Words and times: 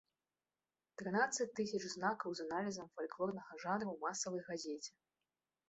Трынаццаць 1.01 1.47
тысяч 1.59 1.83
знакаў 1.97 2.29
з 2.41 2.47
аналізам 2.47 2.87
фальклорнага 2.97 3.61
жанру 3.67 3.89
ў 3.91 3.97
масавай 4.09 4.41
газеце! 4.51 4.91